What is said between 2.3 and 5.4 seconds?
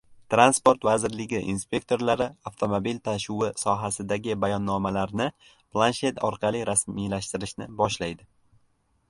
avtomobil tashuvi sohasidagi bayonnomalarni